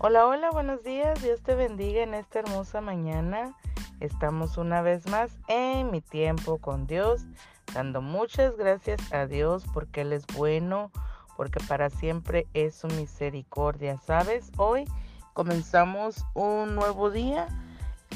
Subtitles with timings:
[0.00, 1.20] Hola, hola, buenos días.
[1.24, 3.56] Dios te bendiga en esta hermosa mañana.
[3.98, 7.26] Estamos una vez más en mi tiempo con Dios,
[7.74, 10.92] dando muchas gracias a Dios porque Él es bueno,
[11.36, 13.98] porque para siempre es su misericordia.
[13.98, 14.52] ¿Sabes?
[14.56, 14.84] Hoy
[15.32, 17.48] comenzamos un nuevo día,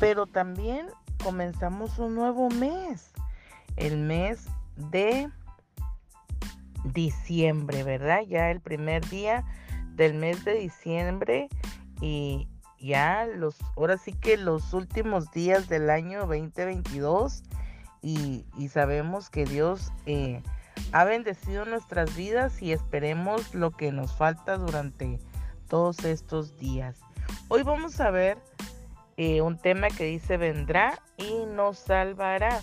[0.00, 0.86] pero también
[1.22, 3.12] comenzamos un nuevo mes,
[3.76, 4.46] el mes
[4.76, 5.28] de
[6.84, 8.22] diciembre, ¿verdad?
[8.22, 9.44] Ya el primer día
[9.96, 11.48] del mes de diciembre
[12.00, 17.42] y ya los, ahora sí que los últimos días del año 2022
[18.02, 20.42] y, y sabemos que Dios eh,
[20.92, 25.18] ha bendecido nuestras vidas y esperemos lo que nos falta durante
[25.68, 27.00] todos estos días.
[27.48, 28.38] Hoy vamos a ver
[29.16, 32.60] eh, un tema que dice vendrá y nos salvará.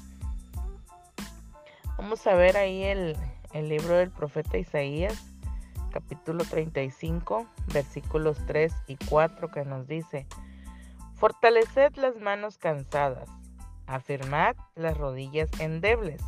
[1.98, 3.18] Vamos a ver ahí el,
[3.54, 5.33] el libro del profeta Isaías
[5.94, 10.26] capítulo 35, versículos 3 y 4 que nos dice,
[11.16, 13.30] Fortaleced las manos cansadas,
[13.86, 16.22] afirmad las rodillas endebles,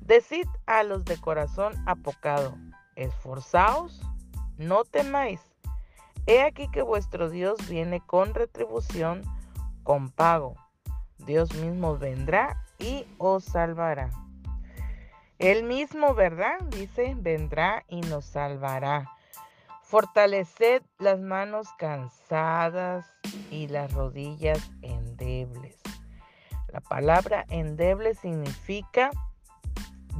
[0.00, 2.56] decid a los de corazón apocado,
[2.94, 4.00] esforzaos,
[4.56, 5.40] no temáis.
[6.26, 9.22] He aquí que vuestro Dios viene con retribución,
[9.82, 10.54] con pago.
[11.18, 14.10] Dios mismo vendrá y os salvará.
[15.38, 16.58] Él mismo, ¿verdad?
[16.70, 19.10] Dice, vendrá y nos salvará.
[19.82, 23.06] Fortaleced las manos cansadas
[23.50, 25.78] y las rodillas endebles.
[26.72, 29.10] La palabra endeble significa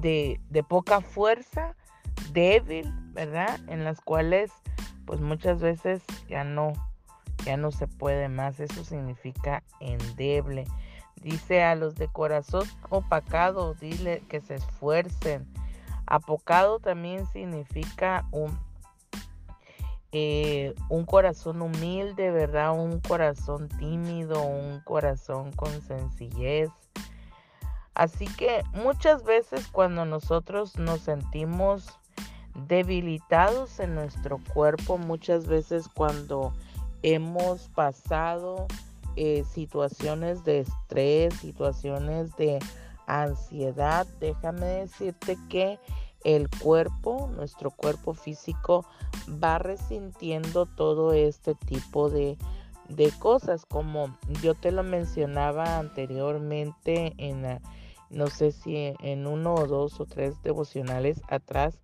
[0.00, 1.74] de, de, poca fuerza,
[2.32, 3.58] débil, ¿verdad?
[3.68, 4.52] En las cuales
[5.06, 6.72] pues muchas veces ya no,
[7.44, 8.60] ya no se puede más.
[8.60, 10.66] Eso significa endeble.
[11.22, 15.46] Dice a los de corazón opacado, dile que se esfuercen.
[16.06, 18.56] Apocado también significa un,
[20.12, 22.78] eh, un corazón humilde, ¿verdad?
[22.78, 26.70] Un corazón tímido, un corazón con sencillez.
[27.94, 31.98] Así que muchas veces cuando nosotros nos sentimos
[32.68, 36.52] debilitados en nuestro cuerpo, muchas veces cuando
[37.02, 38.66] hemos pasado
[39.16, 42.58] eh, situaciones de estrés, situaciones de
[43.06, 45.78] ansiedad, déjame decirte que
[46.24, 48.84] el cuerpo, nuestro cuerpo físico,
[49.42, 52.36] va resintiendo todo este tipo de,
[52.88, 57.60] de cosas, como yo te lo mencionaba anteriormente en,
[58.10, 61.78] no sé si en uno o dos o tres devocionales atrás,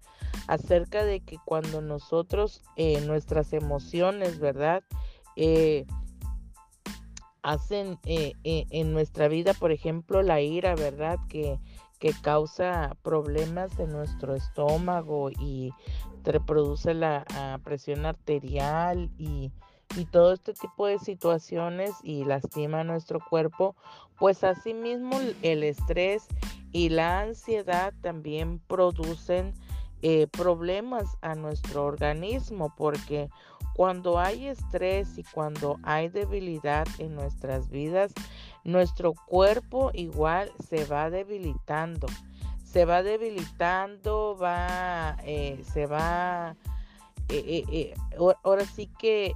[0.49, 4.83] acerca de que cuando nosotros, eh, nuestras emociones, ¿verdad?
[5.37, 5.87] Eh,
[7.43, 11.19] hacen eh, eh, en nuestra vida, por ejemplo, la ira, ¿verdad?
[11.29, 11.59] Que,
[11.99, 15.73] que causa problemas en nuestro estómago y
[16.25, 19.51] reproduce la ah, presión arterial y,
[19.97, 23.77] y, todo este tipo de situaciones y lastima nuestro cuerpo,
[24.19, 26.27] pues asimismo el estrés
[26.73, 29.53] y la ansiedad también producen
[30.05, 33.31] eh, problemas a nuestro organismo porque
[33.75, 38.13] cuando hay estrés y cuando hay debilidad en nuestras vidas,
[38.65, 42.07] nuestro cuerpo igual se va debilitando.
[42.65, 46.57] Se va debilitando, va, eh, se va,
[47.29, 47.95] eh, eh,
[48.43, 49.35] ahora sí que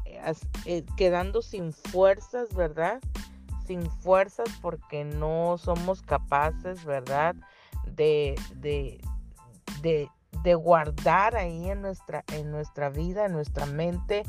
[0.97, 3.01] quedando sin fuerzas, ¿verdad?
[3.67, 7.37] Sin fuerzas porque no somos capaces, ¿verdad?
[7.85, 9.01] De, de,
[9.83, 10.09] de,
[10.47, 14.21] de guardar ahí en nuestra, en nuestra vida, en nuestra mente,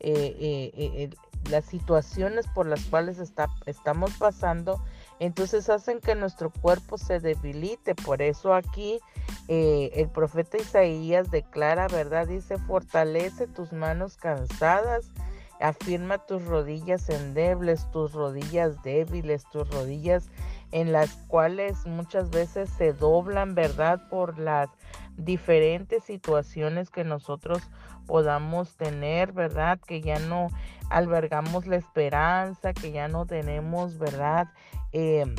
[0.00, 1.10] eh, eh, eh,
[1.48, 4.84] las situaciones por las cuales está, estamos pasando,
[5.18, 7.94] entonces hacen que nuestro cuerpo se debilite.
[7.94, 9.00] Por eso aquí
[9.48, 12.28] el profeta Isaías declara, ¿verdad?
[12.28, 15.10] Dice, fortalece tus manos cansadas,
[15.58, 20.28] afirma tus rodillas endebles, tus rodillas débiles, tus rodillas
[20.70, 24.08] en las cuales muchas veces se doblan, ¿verdad?
[24.08, 24.68] Por las
[25.16, 27.62] diferentes situaciones que nosotros
[28.06, 29.78] podamos tener, ¿verdad?
[29.80, 30.48] Que ya no
[30.90, 34.48] albergamos la esperanza, que ya no tenemos, ¿verdad?
[34.92, 35.34] Em,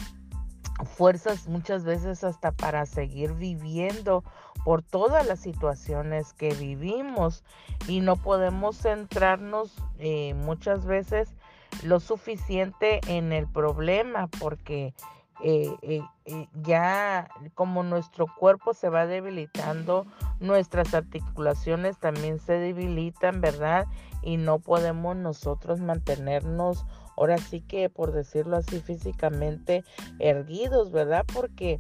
[0.86, 4.24] fuerzas muchas veces hasta para seguir viviendo
[4.64, 7.44] por todas las situaciones que vivimos
[7.88, 11.36] y no podemos centrarnos eh, muchas veces
[11.84, 14.94] lo suficiente en el problema porque
[15.42, 20.06] eh, eh, eh, ya como nuestro cuerpo se va debilitando,
[20.40, 23.88] nuestras articulaciones también se debilitan, ¿verdad?
[24.22, 26.86] Y no podemos nosotros mantenernos,
[27.18, 29.84] ahora sí que por decirlo así físicamente,
[30.20, 31.26] erguidos, ¿verdad?
[31.34, 31.80] Porque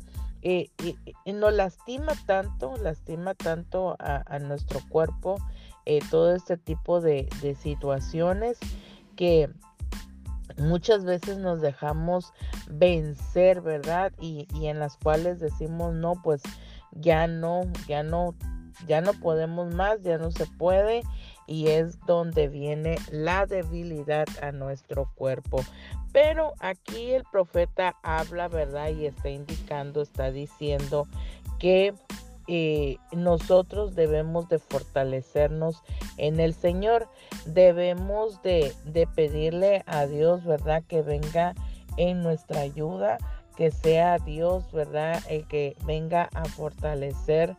[1.25, 5.37] nos lastima tanto, lastima tanto a, nuestro cuerpo
[6.09, 7.29] todo este tipo de
[7.61, 8.57] situaciones
[9.15, 9.49] que
[10.57, 12.33] muchas veces nos dejamos
[12.69, 14.11] vencer, ¿verdad?
[14.19, 16.41] Y, y, en las cuales decimos, no, pues
[16.91, 18.35] ya no, ya no,
[18.87, 21.03] ya no podemos más, ya no se puede.
[21.45, 25.63] Y es donde viene la debilidad a nuestro cuerpo.
[26.13, 28.89] Pero aquí el profeta habla, ¿verdad?
[28.89, 31.07] Y está indicando, está diciendo
[31.59, 31.93] que
[32.47, 35.81] eh, nosotros debemos de fortalecernos
[36.17, 37.07] en el Señor.
[37.45, 40.83] Debemos de, de pedirle a Dios, ¿verdad?
[40.87, 41.53] Que venga
[41.97, 43.17] en nuestra ayuda,
[43.55, 45.21] que sea Dios, ¿verdad?
[45.29, 47.55] El que venga a fortalecer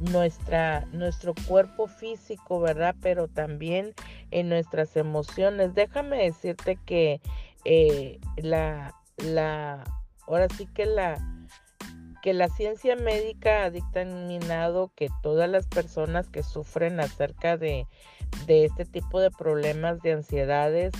[0.00, 2.94] nuestra, nuestro cuerpo físico, ¿verdad?
[3.00, 3.94] Pero también
[4.30, 5.74] en nuestras emociones.
[5.74, 7.20] Déjame decirte que
[7.64, 9.84] eh, la, la,
[10.26, 11.16] ahora sí que la,
[12.24, 17.86] que la ciencia médica ha dictaminado que todas las personas que sufren acerca de,
[18.48, 20.94] este tipo de problemas de ansiedades,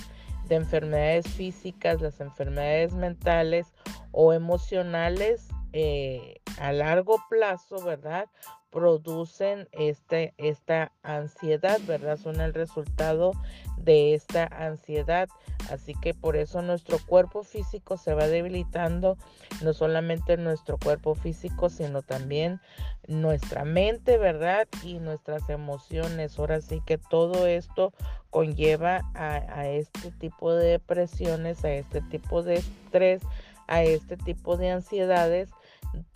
[0.47, 3.73] de enfermedades físicas, las enfermedades mentales
[4.11, 8.29] o emocionales eh, a largo plazo, ¿verdad?
[8.75, 12.17] producen este, esta ansiedad, ¿verdad?
[12.17, 13.31] Son el resultado
[13.77, 15.29] de esta ansiedad.
[15.71, 19.17] Así que por eso nuestro cuerpo físico se va debilitando,
[19.61, 22.59] no solamente nuestro cuerpo físico, sino también
[23.07, 24.67] nuestra mente, ¿verdad?
[24.83, 26.37] Y nuestras emociones.
[26.37, 27.93] Ahora sí que todo esto
[28.29, 33.21] conlleva a, a este tipo de depresiones, a este tipo de estrés,
[33.67, 35.49] a este tipo de ansiedades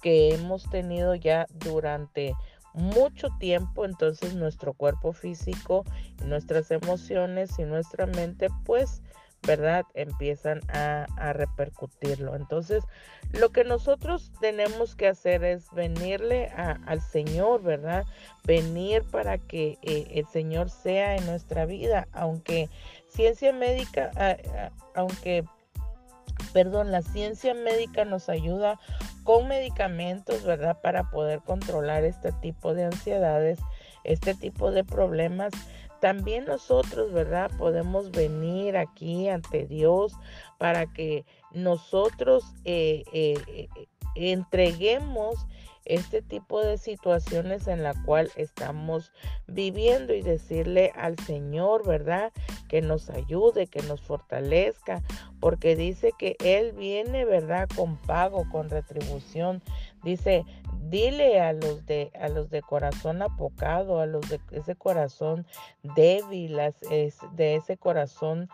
[0.01, 2.33] que hemos tenido ya durante
[2.73, 5.83] mucho tiempo, entonces nuestro cuerpo físico,
[6.25, 9.01] nuestras emociones y nuestra mente, pues,
[9.45, 9.85] ¿verdad?
[9.93, 12.35] Empiezan a, repercutirlo.
[12.35, 12.83] Entonces,
[13.31, 18.05] lo que nosotros tenemos que hacer es venirle al Señor, ¿verdad?
[18.43, 22.69] Venir para que eh, el Señor sea en nuestra vida, aunque
[23.07, 24.11] ciencia médica,
[24.93, 25.45] aunque
[26.53, 28.79] perdón, la ciencia médica nos ayuda
[29.23, 30.79] con medicamentos, ¿verdad?
[30.81, 33.59] Para poder controlar este tipo de ansiedades,
[34.03, 35.53] este tipo de problemas.
[35.99, 37.51] También nosotros, ¿verdad?
[37.57, 40.13] Podemos venir aquí ante Dios
[40.57, 45.45] para que nosotros eh, eh, eh, entreguemos
[45.89, 49.11] este tipo de situaciones en la cual estamos
[49.47, 52.31] viviendo y decirle al Señor, ¿verdad?
[52.67, 55.01] Que nos ayude, que nos fortalezca,
[55.39, 57.67] porque dice que Él viene, ¿verdad?
[57.75, 59.61] Con pago, con retribución.
[60.03, 60.45] Dice,
[60.89, 65.45] dile a los de a los de corazón apocado, a los de ese corazón
[65.83, 66.57] débil,
[67.35, 68.49] de ese corazón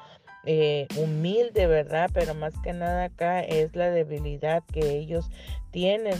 [0.47, 2.09] eh, humilde, ¿verdad?
[2.13, 5.29] Pero más que nada acá es la debilidad que ellos
[5.71, 6.15] tienen.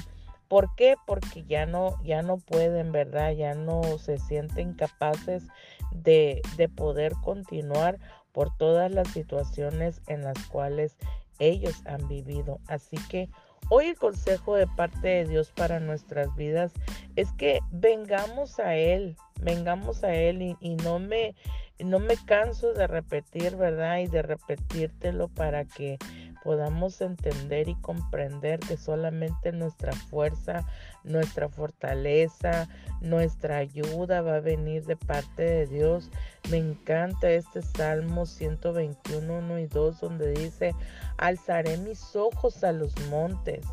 [0.48, 0.96] ¿Por qué?
[1.06, 3.32] Porque ya no, ya no pueden, ¿verdad?
[3.32, 5.44] Ya no se sienten capaces
[5.92, 8.00] de, de poder continuar
[8.32, 10.98] por todas las situaciones en las cuales
[11.40, 12.60] ellos han vivido.
[12.68, 13.30] Así que
[13.70, 16.74] hoy el consejo de parte de Dios para nuestras vidas
[17.16, 21.36] es que vengamos a Él, vengamos a Él y, no me
[21.80, 24.00] no me canso de repetir, ¿verdad?
[24.00, 25.98] Y de repetírtelo para que
[26.46, 30.64] podamos entender y comprender que solamente nuestra fuerza,
[31.04, 32.70] nuestra fortaleza,
[33.02, 36.12] nuestra ayuda va a venir de parte de Dios.
[36.52, 40.76] Me encanta este Salmo 121, 1 y 2 donde dice,
[41.18, 43.66] alzaré mis ojos a los montes.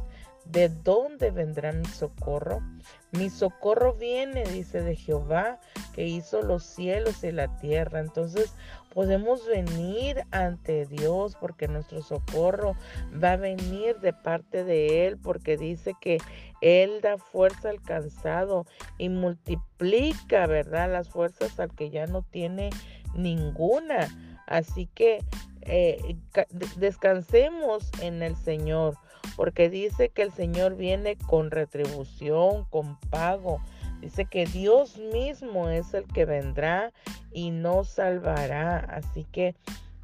[0.44, 2.60] ¿De dónde vendrá mi socorro?
[3.12, 5.60] Mi socorro viene, dice, de Jehová,
[5.94, 8.00] que hizo los cielos y la tierra.
[8.00, 8.54] Entonces
[8.92, 12.74] podemos venir ante Dios porque nuestro socorro
[13.22, 16.18] va a venir de parte de Él, porque dice que
[16.60, 18.66] Él da fuerza al cansado
[18.98, 20.90] y multiplica, ¿verdad?
[20.90, 22.70] Las fuerzas al que ya no tiene
[23.14, 24.08] ninguna.
[24.46, 25.24] Así que
[25.62, 26.16] eh,
[26.76, 28.96] descansemos en el Señor
[29.36, 33.60] porque dice que el Señor viene con retribución, con pago.
[34.00, 36.92] Dice que Dios mismo es el que vendrá
[37.32, 38.78] y nos salvará.
[38.78, 39.54] Así que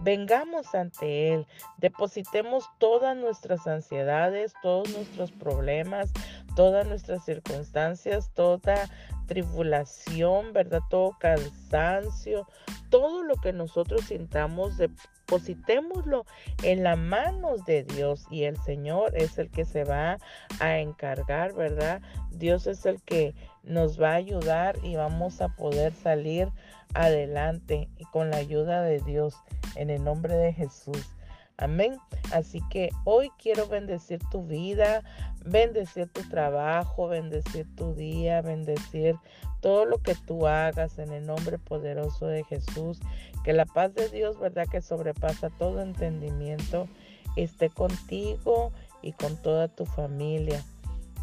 [0.01, 1.47] vengamos ante Él,
[1.79, 6.13] depositemos todas nuestras ansiedades, todos nuestros problemas,
[6.55, 8.89] todas nuestras circunstancias, toda
[9.27, 10.81] tribulación, ¿verdad?
[10.89, 12.47] Todo cansancio,
[12.91, 16.25] todo lo que nosotros sintamos, depositémoslo
[16.63, 20.19] en las manos de Dios y el Señor es el que se va
[20.59, 22.01] a encargar, ¿verdad?
[22.31, 23.35] Dios es el que
[23.69, 26.49] nos va a ayudar y vamos a poder salir
[26.95, 29.35] adelante y con la ayuda de Dios
[29.77, 31.15] en el nombre de Jesús.
[31.59, 31.99] Amén.
[32.33, 35.03] Así que hoy quiero bendecir tu vida,
[35.45, 39.17] bendecir tu trabajo, bendecir tu día, bendecir
[39.61, 43.01] todo lo que tú hagas en el nombre poderoso de Jesús.
[43.45, 44.69] Que la paz de Dios, ¿verdad?
[44.71, 46.87] Que sobrepasa todo entendimiento,
[47.35, 48.73] esté contigo
[49.03, 50.63] y con toda tu familia.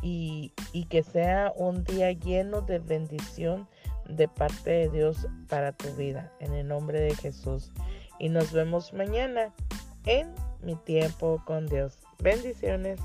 [0.07, 0.53] Y,
[0.91, 3.67] que sea un día lleno de bendición
[4.07, 7.71] de parte de Dios para tu vida, en el nombre de Jesús.
[8.19, 9.51] Y nos vemos mañana
[10.05, 10.31] en
[10.61, 11.97] mi tiempo con Dios.
[12.19, 12.99] Bendiciones.